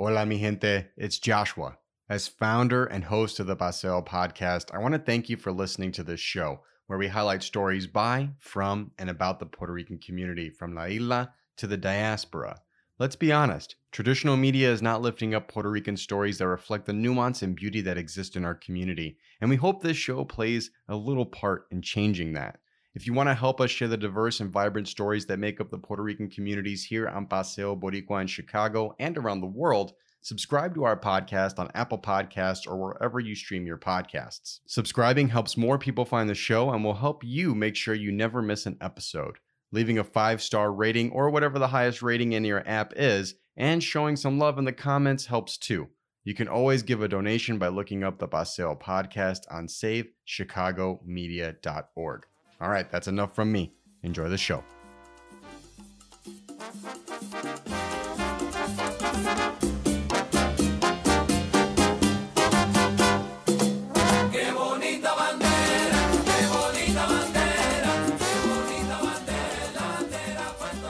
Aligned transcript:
Hola, 0.00 0.24
mi 0.24 0.38
gente. 0.38 0.86
It's 0.96 1.18
Joshua. 1.18 1.76
As 2.08 2.28
founder 2.28 2.84
and 2.84 3.02
host 3.02 3.40
of 3.40 3.48
the 3.48 3.56
Paseo 3.56 4.00
podcast, 4.00 4.72
I 4.72 4.78
want 4.78 4.94
to 4.94 5.00
thank 5.00 5.28
you 5.28 5.36
for 5.36 5.50
listening 5.50 5.90
to 5.90 6.04
this 6.04 6.20
show 6.20 6.60
where 6.86 7.00
we 7.00 7.08
highlight 7.08 7.42
stories 7.42 7.88
by, 7.88 8.30
from, 8.38 8.92
and 8.96 9.10
about 9.10 9.40
the 9.40 9.46
Puerto 9.46 9.72
Rican 9.72 9.98
community 9.98 10.50
from 10.50 10.72
La 10.72 10.84
Isla 10.84 11.32
to 11.56 11.66
the 11.66 11.76
diaspora. 11.76 12.60
Let's 13.00 13.16
be 13.16 13.32
honest, 13.32 13.74
traditional 13.90 14.36
media 14.36 14.70
is 14.70 14.80
not 14.80 15.02
lifting 15.02 15.34
up 15.34 15.48
Puerto 15.48 15.68
Rican 15.68 15.96
stories 15.96 16.38
that 16.38 16.46
reflect 16.46 16.86
the 16.86 16.92
nuance 16.92 17.42
and 17.42 17.56
beauty 17.56 17.80
that 17.80 17.98
exist 17.98 18.36
in 18.36 18.44
our 18.44 18.54
community, 18.54 19.18
and 19.40 19.50
we 19.50 19.56
hope 19.56 19.82
this 19.82 19.96
show 19.96 20.24
plays 20.24 20.70
a 20.86 20.94
little 20.94 21.26
part 21.26 21.66
in 21.72 21.82
changing 21.82 22.34
that. 22.34 22.60
If 22.98 23.06
you 23.06 23.12
want 23.12 23.28
to 23.28 23.34
help 23.34 23.60
us 23.60 23.70
share 23.70 23.86
the 23.86 23.96
diverse 23.96 24.40
and 24.40 24.50
vibrant 24.50 24.88
stories 24.88 25.24
that 25.26 25.38
make 25.38 25.60
up 25.60 25.70
the 25.70 25.78
Puerto 25.78 26.02
Rican 26.02 26.28
communities 26.28 26.82
here 26.82 27.06
on 27.06 27.26
Paseo 27.26 27.76
Boricua 27.76 28.22
in 28.22 28.26
Chicago 28.26 28.96
and 28.98 29.16
around 29.16 29.40
the 29.40 29.46
world, 29.46 29.92
subscribe 30.20 30.74
to 30.74 30.82
our 30.82 30.98
podcast 30.98 31.60
on 31.60 31.70
Apple 31.74 32.00
Podcasts 32.00 32.66
or 32.66 32.76
wherever 32.76 33.20
you 33.20 33.36
stream 33.36 33.68
your 33.68 33.78
podcasts. 33.78 34.58
Subscribing 34.66 35.28
helps 35.28 35.56
more 35.56 35.78
people 35.78 36.04
find 36.04 36.28
the 36.28 36.34
show 36.34 36.72
and 36.72 36.82
will 36.82 36.94
help 36.94 37.22
you 37.22 37.54
make 37.54 37.76
sure 37.76 37.94
you 37.94 38.10
never 38.10 38.42
miss 38.42 38.66
an 38.66 38.76
episode. 38.80 39.36
Leaving 39.70 39.98
a 39.98 40.04
five 40.04 40.42
star 40.42 40.72
rating 40.72 41.12
or 41.12 41.30
whatever 41.30 41.60
the 41.60 41.68
highest 41.68 42.02
rating 42.02 42.32
in 42.32 42.44
your 42.44 42.68
app 42.68 42.92
is, 42.96 43.36
and 43.56 43.80
showing 43.80 44.16
some 44.16 44.40
love 44.40 44.58
in 44.58 44.64
the 44.64 44.72
comments 44.72 45.26
helps 45.26 45.56
too. 45.56 45.86
You 46.24 46.34
can 46.34 46.48
always 46.48 46.82
give 46.82 47.00
a 47.00 47.06
donation 47.06 47.58
by 47.58 47.68
looking 47.68 48.02
up 48.02 48.18
the 48.18 48.26
Paseo 48.26 48.74
podcast 48.74 49.42
on 49.52 49.68
savechicagomedia.org. 49.68 52.26
All 52.60 52.68
right, 52.68 52.90
that's 52.90 53.06
enough 53.06 53.36
from 53.36 53.52
me. 53.52 53.72
Enjoy 54.02 54.28
the 54.28 54.36
show. 54.36 54.64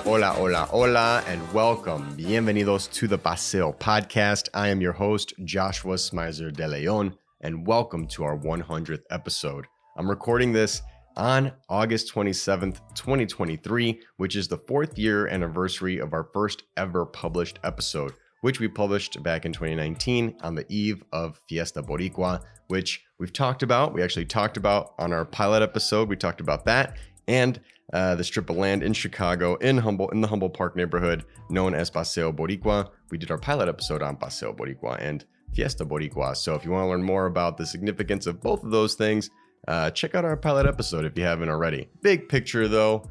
Hola, 0.05 0.33
hola, 0.33 0.64
hola, 0.64 1.22
and 1.27 1.52
welcome. 1.52 2.16
Bienvenidos 2.16 2.91
to 2.94 3.06
the 3.06 3.19
Paseo 3.19 3.72
podcast. 3.72 4.48
I 4.55 4.69
am 4.69 4.80
your 4.80 4.94
host, 4.94 5.34
Joshua 5.44 5.96
Smyser 5.96 6.50
de 6.50 6.66
Leon, 6.66 7.14
and 7.42 7.66
welcome 7.66 8.06
to 8.08 8.24
our 8.24 8.39
100th 8.39 9.02
episode. 9.11 9.66
I'm 9.98 10.08
recording 10.08 10.52
this 10.52 10.80
on 11.19 11.52
August 11.69 12.14
27th, 12.14 12.80
2023, 12.94 14.00
which 14.16 14.36
is 14.36 14.48
the 14.48 14.56
fourth 14.56 14.97
year 14.97 15.27
anniversary 15.27 15.98
of 15.98 16.12
our 16.12 16.28
first 16.33 16.62
ever 16.77 17.05
published 17.05 17.58
episode, 17.64 18.12
which 18.41 18.61
we 18.61 18.69
published 18.69 19.20
back 19.22 19.44
in 19.44 19.52
2019 19.52 20.36
on 20.42 20.55
the 20.55 20.64
eve 20.69 21.02
of 21.12 21.41
Fiesta 21.48 21.83
Boricua, 21.83 22.41
which 22.69 23.05
we've 23.19 23.33
talked 23.33 23.64
about. 23.64 23.92
We 23.92 24.02
actually 24.02 24.27
talked 24.27 24.56
about 24.56 24.94
on 24.98 25.12
our 25.12 25.24
pilot 25.24 25.62
episode. 25.62 26.08
We 26.08 26.16
talked 26.16 26.41
about 26.41 26.64
that 26.66 26.96
and 27.27 27.61
uh, 27.92 28.14
the 28.14 28.24
strip 28.24 28.48
of 28.48 28.56
land 28.56 28.83
in 28.83 28.92
Chicago 28.92 29.56
in 29.56 29.78
Humboldt 29.78 30.12
in 30.12 30.20
the 30.20 30.28
Humboldt 30.28 30.55
Park 30.55 30.77
neighborhood 30.77 31.24
known 31.50 31.74
as 31.74 31.91
Paseo 31.91 32.33
Boricua. 32.33 32.91
We 33.11 33.19
did 33.19 33.30
our 33.30 33.39
pilot 33.39 33.69
episode 33.69 34.02
on 34.02 34.16
Paseo 34.16 34.52
Boricua 34.52 34.98
and 35.00 35.24
Fiesta 35.52 35.84
Boricua. 35.84 36.36
So 36.36 36.55
if 36.55 36.64
you 36.64 36.70
want 36.70 36.84
to 36.84 36.89
learn 36.89 37.02
more 37.02 37.27
about 37.27 37.56
the 37.56 37.66
significance 37.66 38.27
of 38.27 38.41
both 38.41 38.62
of 38.62 38.70
those 38.70 38.94
things, 38.94 39.30
uh, 39.67 39.91
check 39.91 40.14
out 40.14 40.25
our 40.25 40.37
pilot 40.37 40.67
episode 40.67 41.05
if 41.05 41.17
you 41.19 41.25
haven't 41.25 41.48
already. 41.48 41.89
Big 42.03 42.28
picture 42.28 42.69
though, 42.69 43.05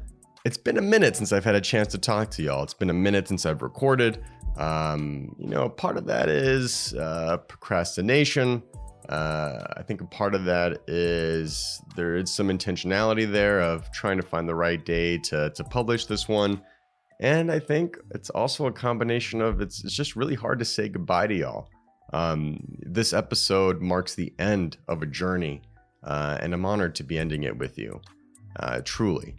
it's 0.44 0.56
been 0.56 0.78
a 0.78 0.82
minute 0.82 1.16
since 1.16 1.32
I've 1.32 1.44
had 1.44 1.54
a 1.54 1.60
chance 1.60 1.88
to 1.92 1.98
talk 1.98 2.30
to 2.32 2.42
y'all. 2.42 2.62
It's 2.62 2.74
been 2.74 2.90
a 2.90 2.94
minute 2.94 3.28
since 3.28 3.44
I've 3.44 3.62
recorded. 3.62 4.22
Um, 4.56 5.34
you 5.38 5.48
know, 5.48 5.68
part 5.68 5.96
of 5.96 6.06
that 6.06 6.28
is 6.28 6.94
uh, 6.94 7.38
procrastination. 7.48 8.62
Uh, 9.08 9.64
I 9.76 9.82
think 9.82 10.00
a 10.00 10.06
part 10.06 10.34
of 10.34 10.44
that 10.44 10.82
is 10.86 11.80
there 11.96 12.16
is 12.16 12.32
some 12.32 12.48
intentionality 12.48 13.30
there 13.30 13.60
of 13.60 13.90
trying 13.92 14.16
to 14.18 14.22
find 14.22 14.48
the 14.48 14.54
right 14.54 14.84
day 14.84 15.18
to, 15.18 15.50
to 15.50 15.64
publish 15.64 16.06
this 16.06 16.28
one. 16.28 16.60
And 17.20 17.50
I 17.50 17.58
think 17.58 17.96
it's 18.14 18.30
also 18.30 18.66
a 18.66 18.72
combination 18.72 19.40
of 19.40 19.60
it's, 19.60 19.82
it's 19.84 19.94
just 19.94 20.14
really 20.14 20.34
hard 20.34 20.58
to 20.58 20.64
say 20.64 20.88
goodbye 20.88 21.26
to 21.28 21.34
y'all. 21.34 21.68
Um, 22.12 22.60
this 22.80 23.12
episode 23.12 23.80
marks 23.80 24.14
the 24.14 24.32
end 24.38 24.78
of 24.88 25.02
a 25.02 25.06
journey 25.06 25.62
uh, 26.02 26.38
and 26.40 26.54
I'm 26.54 26.64
honored 26.64 26.94
to 26.96 27.04
be 27.04 27.18
ending 27.18 27.44
it 27.44 27.56
with 27.56 27.78
you. 27.78 28.00
Uh, 28.58 28.80
truly. 28.84 29.36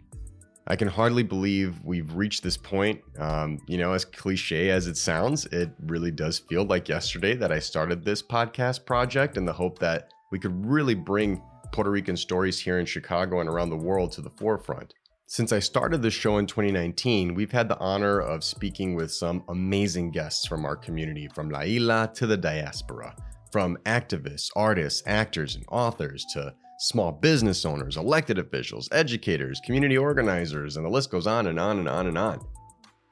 I 0.66 0.76
can 0.76 0.88
hardly 0.88 1.24
believe 1.24 1.80
we've 1.82 2.14
reached 2.14 2.42
this 2.42 2.56
point. 2.56 3.00
Um, 3.18 3.58
you 3.66 3.76
know, 3.76 3.92
as 3.92 4.04
cliche 4.04 4.70
as 4.70 4.86
it 4.86 4.96
sounds, 4.96 5.46
it 5.46 5.70
really 5.86 6.12
does 6.12 6.38
feel 6.38 6.64
like 6.64 6.88
yesterday 6.88 7.34
that 7.34 7.50
I 7.50 7.58
started 7.58 8.04
this 8.04 8.22
podcast 8.22 8.86
project 8.86 9.36
in 9.36 9.44
the 9.44 9.52
hope 9.52 9.78
that 9.80 10.12
we 10.30 10.38
could 10.38 10.64
really 10.64 10.94
bring 10.94 11.42
Puerto 11.72 11.90
Rican 11.90 12.16
stories 12.16 12.60
here 12.60 12.78
in 12.78 12.86
Chicago 12.86 13.40
and 13.40 13.48
around 13.48 13.70
the 13.70 13.76
world 13.76 14.12
to 14.12 14.20
the 14.20 14.30
forefront. 14.30 14.94
Since 15.26 15.52
I 15.52 15.60
started 15.60 16.02
the 16.02 16.10
show 16.10 16.38
in 16.38 16.46
2019, 16.46 17.34
we've 17.34 17.52
had 17.52 17.68
the 17.68 17.78
honor 17.78 18.20
of 18.20 18.42
speaking 18.42 18.96
with 18.96 19.12
some 19.12 19.44
amazing 19.48 20.10
guests 20.10 20.46
from 20.46 20.64
our 20.64 20.76
community, 20.76 21.28
from 21.28 21.50
La 21.50 21.60
Isla 21.60 22.10
to 22.14 22.26
the 22.26 22.36
diaspora. 22.36 23.14
From 23.52 23.76
activists, 23.84 24.50
artists, 24.54 25.02
actors, 25.06 25.56
and 25.56 25.64
authors 25.68 26.24
to 26.34 26.54
small 26.78 27.10
business 27.10 27.64
owners, 27.64 27.96
elected 27.96 28.38
officials, 28.38 28.88
educators, 28.92 29.60
community 29.64 29.98
organizers, 29.98 30.76
and 30.76 30.86
the 30.86 30.90
list 30.90 31.10
goes 31.10 31.26
on 31.26 31.48
and 31.48 31.58
on 31.58 31.78
and 31.78 31.88
on 31.88 32.06
and 32.06 32.16
on. 32.16 32.40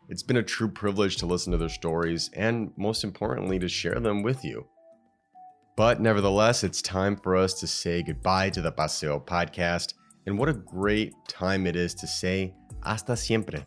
It's 0.09 0.22
been 0.22 0.37
a 0.38 0.43
true 0.43 0.69
privilege 0.69 1.16
to 1.16 1.26
listen 1.26 1.50
to 1.53 1.59
their 1.59 1.69
stories 1.69 2.31
and, 2.34 2.71
most 2.76 3.04
importantly, 3.04 3.59
to 3.59 3.69
share 3.69 4.00
them 4.00 4.22
with 4.22 4.44
you. 4.44 4.66
But 5.76 6.00
nevertheless, 6.00 6.65
it's 6.65 6.81
time 6.82 7.16
for 7.16 7.37
us 7.37 7.55
to 7.60 7.66
say 7.66 8.03
goodbye 8.03 8.50
to 8.50 8.62
the 8.62 8.72
Paseo 8.72 9.20
podcast, 9.20 9.94
and 10.26 10.38
what 10.38 10.49
a 10.49 10.55
great 10.55 11.12
time 11.28 11.66
it 11.66 11.76
is 11.76 11.94
to 11.97 12.06
say 12.06 12.55
hasta 12.82 13.16
siempre. 13.16 13.66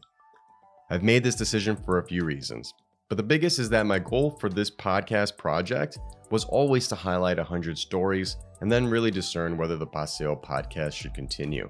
I've 0.90 1.03
made 1.03 1.24
this 1.24 1.36
decision 1.36 1.76
for 1.76 2.00
a 2.00 2.08
few 2.08 2.24
reasons, 2.26 2.74
but 3.11 3.17
the 3.17 3.23
biggest 3.23 3.59
is 3.59 3.67
that 3.69 3.85
my 3.85 3.99
goal 3.99 4.38
for 4.39 4.47
this 4.47 4.72
podcast 4.72 5.35
project 5.35 5.99
was 6.29 6.45
always 6.45 6.88
to 6.88 6.95
highlight 6.95 7.35
100 7.35 7.77
stories 7.77 8.38
and 8.61 8.72
then 8.72 8.88
really 8.88 9.11
discern 9.11 9.57
whether 9.57 9.75
the 9.75 9.85
Paseo 9.85 10.33
podcast 10.33 10.94
should 10.94 11.13
continue. 11.13 11.69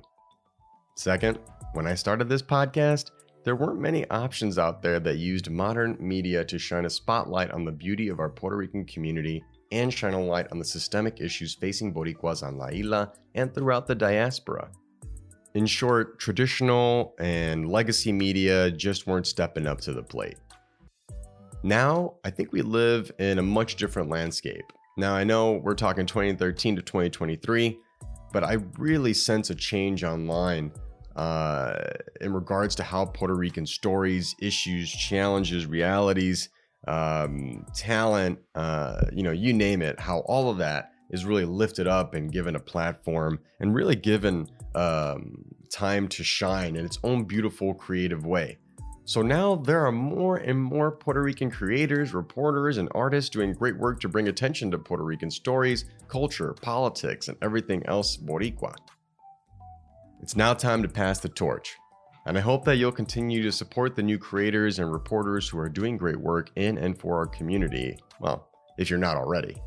Second, 0.96 1.40
when 1.74 1.88
I 1.88 1.96
started 1.96 2.30
this 2.30 2.44
podcast, 2.44 3.10
there 3.44 3.56
weren't 3.56 3.80
many 3.80 4.08
options 4.12 4.60
out 4.60 4.84
there 4.84 5.00
that 5.00 5.18
used 5.18 5.50
modern 5.50 5.98
media 6.00 6.46
to 6.46 6.60
shine 6.60 6.86
a 6.86 6.92
spotlight 6.92 7.50
on 7.50 7.66
the 7.66 7.72
beauty 7.72 8.10
of 8.10 8.20
our 8.20 8.30
Puerto 8.30 8.58
Rican 8.58 8.86
community 8.86 9.44
and 9.72 9.92
shine 9.92 10.14
a 10.14 10.22
light 10.22 10.46
on 10.52 10.60
the 10.60 10.64
systemic 10.64 11.22
issues 11.22 11.56
facing 11.56 11.92
Boricuas 11.92 12.44
on 12.44 12.60
La 12.60 12.68
Isla 12.68 13.14
and 13.34 13.52
throughout 13.52 13.88
the 13.88 13.96
diaspora. 13.96 14.70
In 15.56 15.66
short, 15.66 16.20
traditional 16.20 17.16
and 17.18 17.68
legacy 17.68 18.12
media 18.12 18.70
just 18.70 19.08
weren't 19.08 19.26
stepping 19.26 19.66
up 19.66 19.82
to 19.82 19.94
the 19.94 20.04
plate. 20.04 20.38
Now, 21.64 22.16
I 22.24 22.32
think 22.32 22.52
we 22.52 22.62
live 22.62 23.12
in 23.20 23.38
a 23.40 23.44
much 23.44 23.76
different 23.76 24.10
landscape. 24.10 24.66
Now, 24.98 25.14
I 25.14 25.24
know 25.24 25.54
we're 25.64 25.76
talking 25.76 26.06
2013 26.06 26.76
to 26.76 26.82
2023, 26.82 27.80
but 28.34 28.44
I 28.44 28.58
really 28.78 29.14
sense 29.14 29.50
a 29.50 29.56
change 29.56 30.04
online 30.04 30.72
uh, 31.16 31.74
in 32.20 32.34
regards 32.34 32.76
to 32.76 32.84
how 32.84 33.06
Puerto 33.06 33.36
Rican 33.36 33.66
stories, 33.66 34.36
issues, 34.42 34.92
challenges, 34.92 35.66
realities, 35.66 36.50
um, 36.88 37.66
talent, 37.76 38.40
uh, 38.56 39.02
you 39.14 39.22
know, 39.22 39.32
you 39.32 39.54
name 39.54 39.82
it, 39.82 40.00
how 40.00 40.20
all 40.20 40.50
of 40.50 40.58
that 40.58 40.92
is 41.12 41.26
really 41.26 41.46
lifted 41.46 41.88
up 41.88 42.16
and 42.16 42.32
given 42.32 42.56
a 42.56 42.60
platform 42.60 43.40
and 43.60 43.76
really 43.76 43.96
given 43.96 44.48
um, 44.76 45.44
time 45.70 46.08
to 46.08 46.24
shine 46.24 46.76
in 46.76 46.86
its 46.86 46.98
own 47.04 47.26
beautiful, 47.26 47.74
creative 47.74 48.26
way. 48.26 48.58
So 49.12 49.22
now 49.22 49.56
there 49.56 49.86
are 49.86 49.92
more 49.92 50.38
and 50.38 50.58
more 50.58 50.90
Puerto 50.90 51.22
Rican 51.22 51.52
creators, 51.52 52.14
reporters, 52.14 52.78
and 52.78 52.88
artists 52.96 53.30
doing 53.30 53.52
great 53.52 53.76
work 53.76 54.00
to 54.00 54.08
bring 54.08 54.30
attention 54.30 54.72
to 54.72 54.78
Puerto 54.78 55.04
Rican 55.04 55.30
stories, 55.30 55.84
culture, 56.08 56.56
politics, 56.62 57.28
and 57.28 57.38
everything 57.42 57.86
else 57.88 58.16
Boricua. 58.16 58.74
It's 60.22 60.38
now 60.38 60.54
time 60.54 60.82
to 60.82 60.88
pass 60.88 61.20
the 61.20 61.28
torch. 61.28 61.76
And 62.26 62.38
I 62.38 62.40
hope 62.40 62.64
that 62.64 62.78
you'll 62.78 62.94
continue 62.94 63.44
to 63.44 63.52
support 63.52 63.98
the 63.98 64.02
new 64.02 64.18
creators 64.18 64.80
and 64.80 64.90
reporters 64.90 65.50
who 65.50 65.60
are 65.60 65.68
doing 65.68 65.98
great 65.98 66.16
work 66.16 66.50
in 66.56 66.78
and 66.78 66.98
for 66.98 67.18
our 67.18 67.28
community. 67.28 68.00
Well, 68.22 68.48
if 68.78 68.90
you're 68.90 68.98
not 68.98 69.18
already. 69.18 69.62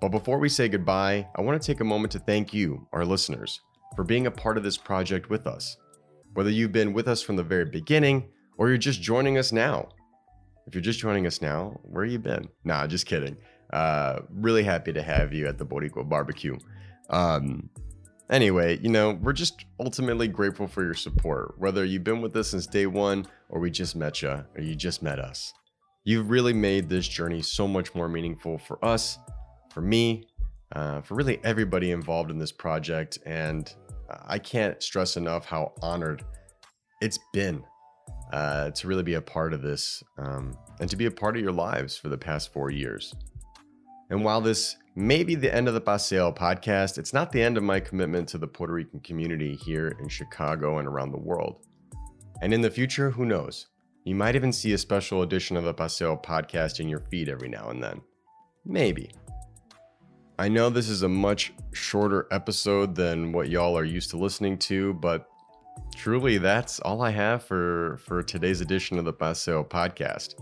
But 0.00 0.10
before 0.10 0.38
we 0.38 0.48
say 0.48 0.68
goodbye, 0.68 1.26
I 1.34 1.40
want 1.40 1.60
to 1.60 1.66
take 1.66 1.80
a 1.80 1.84
moment 1.84 2.12
to 2.12 2.20
thank 2.20 2.54
you, 2.54 2.86
our 2.92 3.04
listeners, 3.04 3.62
for 3.96 4.04
being 4.04 4.28
a 4.28 4.30
part 4.30 4.56
of 4.56 4.62
this 4.62 4.76
project 4.76 5.28
with 5.28 5.48
us. 5.48 5.76
Whether 6.34 6.50
you've 6.50 6.70
been 6.70 6.92
with 6.92 7.08
us 7.08 7.20
from 7.20 7.34
the 7.34 7.42
very 7.42 7.64
beginning 7.64 8.28
or 8.58 8.68
you're 8.68 8.78
just 8.78 9.02
joining 9.02 9.38
us 9.38 9.52
now. 9.52 9.88
If 10.66 10.74
you're 10.74 10.82
just 10.82 10.98
joining 10.98 11.26
us 11.26 11.40
now, 11.40 11.78
where 11.82 12.04
you 12.04 12.18
been? 12.18 12.48
Nah, 12.64 12.86
just 12.86 13.06
kidding. 13.06 13.36
Uh, 13.72 14.20
really 14.30 14.64
happy 14.64 14.92
to 14.92 15.02
have 15.02 15.32
you 15.32 15.46
at 15.46 15.58
the 15.58 15.66
Boricua 15.66 16.08
Barbecue. 16.08 16.56
Um, 17.10 17.70
anyway, 18.30 18.78
you 18.78 18.88
know, 18.88 19.18
we're 19.22 19.32
just 19.32 19.64
ultimately 19.78 20.28
grateful 20.28 20.66
for 20.66 20.82
your 20.82 20.94
support, 20.94 21.54
whether 21.58 21.84
you've 21.84 22.04
been 22.04 22.20
with 22.20 22.34
us 22.36 22.48
since 22.48 22.66
day 22.66 22.86
one 22.86 23.26
or 23.48 23.60
we 23.60 23.70
just 23.70 23.94
met 23.94 24.22
you 24.22 24.44
or 24.54 24.60
you 24.60 24.74
just 24.74 25.02
met 25.02 25.18
us. 25.18 25.52
You've 26.04 26.30
really 26.30 26.52
made 26.52 26.88
this 26.88 27.06
journey 27.06 27.42
so 27.42 27.66
much 27.66 27.94
more 27.94 28.08
meaningful 28.08 28.58
for 28.58 28.84
us, 28.84 29.18
for 29.72 29.80
me, 29.80 30.28
uh, 30.72 31.00
for 31.00 31.14
really 31.14 31.40
everybody 31.44 31.90
involved 31.90 32.30
in 32.30 32.38
this 32.38 32.52
project. 32.52 33.18
And 33.26 33.72
I 34.26 34.38
can't 34.38 34.80
stress 34.82 35.16
enough 35.16 35.46
how 35.46 35.72
honored 35.82 36.24
it's 37.00 37.18
been 37.32 37.62
uh, 38.32 38.70
to 38.70 38.88
really 38.88 39.02
be 39.02 39.14
a 39.14 39.20
part 39.20 39.52
of 39.52 39.62
this 39.62 40.02
um, 40.18 40.56
and 40.80 40.90
to 40.90 40.96
be 40.96 41.06
a 41.06 41.10
part 41.10 41.36
of 41.36 41.42
your 41.42 41.52
lives 41.52 41.96
for 41.96 42.08
the 42.08 42.18
past 42.18 42.52
four 42.52 42.70
years. 42.70 43.14
And 44.10 44.24
while 44.24 44.40
this 44.40 44.76
may 44.94 45.24
be 45.24 45.34
the 45.34 45.52
end 45.52 45.68
of 45.68 45.74
the 45.74 45.80
Paseo 45.80 46.32
podcast, 46.32 46.98
it's 46.98 47.12
not 47.12 47.32
the 47.32 47.42
end 47.42 47.56
of 47.56 47.62
my 47.62 47.80
commitment 47.80 48.28
to 48.30 48.38
the 48.38 48.46
Puerto 48.46 48.72
Rican 48.72 49.00
community 49.00 49.56
here 49.56 49.96
in 50.00 50.08
Chicago 50.08 50.78
and 50.78 50.86
around 50.86 51.12
the 51.12 51.18
world. 51.18 51.66
And 52.42 52.52
in 52.52 52.60
the 52.60 52.70
future, 52.70 53.10
who 53.10 53.24
knows? 53.24 53.66
You 54.04 54.14
might 54.14 54.36
even 54.36 54.52
see 54.52 54.72
a 54.72 54.78
special 54.78 55.22
edition 55.22 55.56
of 55.56 55.64
the 55.64 55.74
Paseo 55.74 56.16
podcast 56.16 56.78
in 56.78 56.88
your 56.88 57.00
feed 57.10 57.28
every 57.28 57.48
now 57.48 57.70
and 57.70 57.82
then. 57.82 58.00
Maybe. 58.64 59.10
I 60.38 60.48
know 60.48 60.70
this 60.70 60.88
is 60.88 61.02
a 61.02 61.08
much 61.08 61.52
shorter 61.72 62.28
episode 62.30 62.94
than 62.94 63.32
what 63.32 63.48
y'all 63.48 63.76
are 63.76 63.84
used 63.84 64.10
to 64.10 64.18
listening 64.18 64.58
to, 64.58 64.94
but 64.94 65.28
truly 65.96 66.36
that's 66.36 66.78
all 66.80 67.00
I 67.00 67.10
have 67.10 67.42
for 67.42 67.98
for 68.04 68.22
today's 68.22 68.60
edition 68.60 68.98
of 68.98 69.06
the 69.06 69.12
Paseo 69.12 69.64
podcast. 69.64 70.34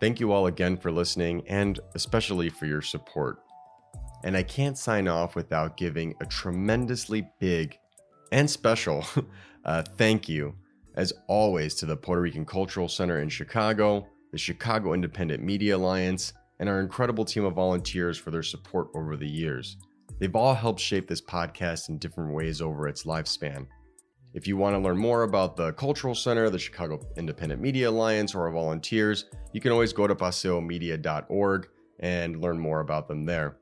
Thank 0.00 0.18
you 0.18 0.32
all 0.32 0.48
again 0.48 0.76
for 0.76 0.90
listening 0.90 1.46
and 1.46 1.78
especially 1.94 2.48
for 2.48 2.66
your 2.66 2.82
support. 2.82 3.38
And 4.24 4.36
I 4.36 4.42
can't 4.42 4.76
sign 4.76 5.08
off 5.08 5.36
without 5.36 5.76
giving 5.76 6.14
a 6.20 6.26
tremendously 6.26 7.30
big 7.38 7.78
and 8.32 8.50
special 8.50 9.04
uh, 9.64 9.82
thank 9.96 10.28
you, 10.28 10.54
as 10.96 11.12
always, 11.28 11.74
to 11.76 11.86
the 11.86 11.96
Puerto 11.96 12.20
Rican 12.20 12.44
Cultural 12.44 12.88
Center 12.88 13.20
in 13.20 13.28
Chicago, 13.28 14.06
the 14.32 14.38
Chicago 14.38 14.92
Independent 14.92 15.42
Media 15.42 15.76
Alliance, 15.76 16.32
and 16.58 16.68
our 16.68 16.80
incredible 16.80 17.24
team 17.24 17.44
of 17.44 17.54
volunteers 17.54 18.18
for 18.18 18.30
their 18.30 18.42
support 18.42 18.88
over 18.94 19.16
the 19.16 19.28
years. 19.28 19.76
They've 20.18 20.36
all 20.36 20.54
helped 20.54 20.80
shape 20.80 21.08
this 21.08 21.22
podcast 21.22 21.88
in 21.88 21.98
different 21.98 22.34
ways 22.34 22.60
over 22.60 22.88
its 22.88 23.04
lifespan. 23.04 23.66
If 24.32 24.46
you 24.46 24.56
want 24.56 24.76
to 24.76 24.78
learn 24.78 24.96
more 24.96 25.24
about 25.24 25.56
the 25.56 25.72
Cultural 25.72 26.14
Center, 26.14 26.50
the 26.50 26.58
Chicago 26.58 27.00
Independent 27.16 27.60
Media 27.60 27.90
Alliance, 27.90 28.34
or 28.34 28.42
our 28.42 28.52
volunteers, 28.52 29.24
you 29.52 29.60
can 29.60 29.72
always 29.72 29.92
go 29.92 30.06
to 30.06 30.14
paseomedia.org 30.14 31.68
and 31.98 32.40
learn 32.40 32.58
more 32.58 32.80
about 32.80 33.08
them 33.08 33.24
there. 33.24 33.56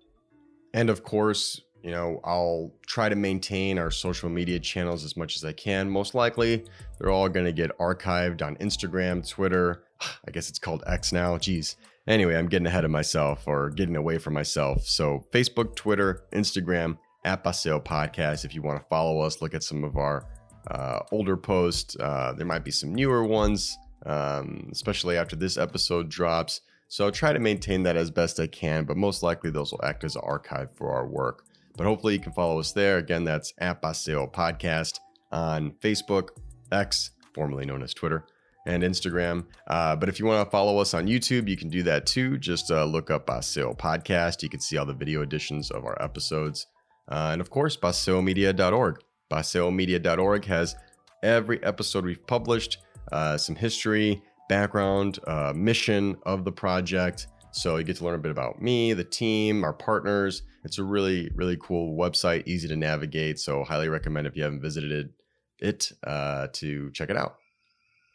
And 0.74 0.90
of 0.90 1.02
course, 1.02 1.62
you 1.82 1.90
know, 1.90 2.20
I'll 2.22 2.72
try 2.86 3.08
to 3.08 3.16
maintain 3.16 3.78
our 3.78 3.90
social 3.90 4.28
media 4.28 4.58
channels 4.58 5.04
as 5.04 5.16
much 5.16 5.36
as 5.36 5.44
I 5.44 5.52
can. 5.52 5.88
Most 5.88 6.14
likely, 6.14 6.64
they're 6.98 7.10
all 7.10 7.28
going 7.28 7.46
to 7.46 7.52
get 7.52 7.76
archived 7.78 8.42
on 8.42 8.56
Instagram, 8.56 9.26
Twitter. 9.26 9.84
I 10.26 10.30
guess 10.32 10.50
it's 10.50 10.58
called 10.58 10.84
X 10.86 11.12
now. 11.12 11.38
Geez. 11.38 11.76
Anyway, 12.06 12.36
I'm 12.36 12.48
getting 12.48 12.66
ahead 12.66 12.84
of 12.84 12.90
myself 12.90 13.44
or 13.46 13.70
getting 13.70 13.96
away 13.96 14.18
from 14.18 14.34
myself. 14.34 14.86
So, 14.86 15.24
Facebook, 15.32 15.76
Twitter, 15.76 16.24
Instagram, 16.32 16.98
at 17.24 17.44
Paseo 17.44 17.80
Podcast. 17.80 18.44
If 18.44 18.54
you 18.54 18.62
want 18.62 18.80
to 18.80 18.88
follow 18.88 19.20
us, 19.20 19.42
look 19.42 19.54
at 19.54 19.62
some 19.62 19.84
of 19.84 19.96
our 19.96 20.26
uh, 20.70 21.00
older 21.12 21.36
posts. 21.36 21.96
Uh, 21.98 22.32
there 22.36 22.46
might 22.46 22.64
be 22.64 22.70
some 22.70 22.94
newer 22.94 23.24
ones, 23.24 23.76
um, 24.06 24.68
especially 24.72 25.16
after 25.16 25.36
this 25.36 25.56
episode 25.56 26.08
drops. 26.08 26.60
So 26.88 27.04
I'll 27.04 27.12
try 27.12 27.32
to 27.32 27.38
maintain 27.38 27.82
that 27.82 27.96
as 27.96 28.10
best 28.10 28.40
I 28.40 28.46
can, 28.46 28.84
but 28.84 28.96
most 28.96 29.22
likely 29.22 29.50
those 29.50 29.72
will 29.72 29.84
act 29.84 30.04
as 30.04 30.16
an 30.16 30.22
archive 30.24 30.70
for 30.74 30.92
our 30.92 31.06
work. 31.06 31.44
But 31.76 31.86
hopefully 31.86 32.14
you 32.14 32.20
can 32.20 32.32
follow 32.32 32.58
us 32.58 32.72
there. 32.72 32.98
Again, 32.98 33.24
that's 33.24 33.52
at 33.58 33.82
Paseo 33.82 34.26
Podcast 34.26 34.98
on 35.30 35.72
Facebook, 35.82 36.30
X, 36.72 37.10
formerly 37.34 37.66
known 37.66 37.82
as 37.82 37.92
Twitter, 37.92 38.26
and 38.66 38.82
Instagram. 38.82 39.44
Uh, 39.66 39.96
but 39.96 40.08
if 40.08 40.18
you 40.18 40.26
want 40.26 40.44
to 40.46 40.50
follow 40.50 40.78
us 40.78 40.94
on 40.94 41.06
YouTube, 41.06 41.48
you 41.48 41.56
can 41.56 41.68
do 41.68 41.82
that 41.84 42.06
too. 42.06 42.38
Just 42.38 42.70
uh, 42.70 42.84
look 42.84 43.10
up 43.10 43.26
Paseo 43.26 43.74
Podcast. 43.74 44.42
You 44.42 44.48
can 44.48 44.60
see 44.60 44.76
all 44.76 44.86
the 44.86 44.94
video 44.94 45.22
editions 45.22 45.70
of 45.70 45.84
our 45.84 46.00
episodes. 46.02 46.66
Uh, 47.06 47.30
and 47.32 47.40
of 47.40 47.50
course, 47.50 47.76
paseomedia.org. 47.76 48.98
Paseomedia.org 49.30 50.44
has 50.46 50.76
every 51.22 51.62
episode 51.62 52.04
we've 52.04 52.26
published, 52.26 52.78
uh, 53.12 53.36
some 53.36 53.54
history, 53.54 54.22
background, 54.48 55.18
uh, 55.26 55.52
mission 55.54 56.16
of 56.24 56.44
the 56.44 56.52
project. 56.52 57.28
So 57.50 57.76
you 57.76 57.84
get 57.84 57.96
to 57.96 58.04
learn 58.04 58.14
a 58.14 58.18
bit 58.18 58.30
about 58.30 58.60
me, 58.60 58.92
the 58.92 59.04
team, 59.04 59.64
our 59.64 59.72
partners. 59.72 60.42
It's 60.64 60.78
a 60.78 60.84
really, 60.84 61.30
really 61.34 61.56
cool 61.56 61.96
website, 61.96 62.46
easy 62.46 62.68
to 62.68 62.76
navigate. 62.76 63.38
So 63.38 63.64
highly 63.64 63.88
recommend 63.88 64.26
if 64.26 64.36
you 64.36 64.42
haven't 64.42 64.62
visited 64.62 65.12
it 65.58 65.92
uh, 66.04 66.48
to 66.54 66.90
check 66.92 67.10
it 67.10 67.16
out. 67.16 67.36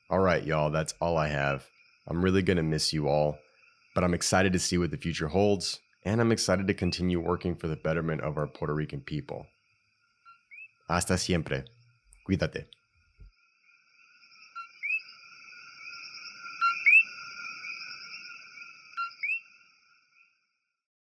All 0.09 0.19
right, 0.19 0.43
y'all, 0.43 0.69
that's 0.69 0.93
all 1.01 1.17
I 1.17 1.27
have. 1.29 1.65
I'm 2.07 2.23
really 2.23 2.43
to 2.43 2.63
miss 2.63 2.93
you 2.93 3.07
all, 3.07 3.37
but 3.95 4.03
I'm 4.03 4.13
excited 4.13 4.53
to 4.53 4.59
see 4.59 4.77
what 4.77 4.91
the 4.91 4.97
future 4.97 5.29
holds, 5.29 5.79
and 6.03 6.19
I'm 6.19 6.31
excited 6.31 6.67
to 6.67 6.73
continue 6.73 7.19
working 7.19 7.55
for 7.55 7.67
the 7.67 7.77
betterment 7.77 8.21
of 8.21 8.37
our 8.37 8.47
Puerto 8.47 8.73
Rican 8.73 9.01
people. 9.01 9.47
Hasta 10.93 11.17
siempre. 11.17 11.65
Cuídate. 12.23 12.69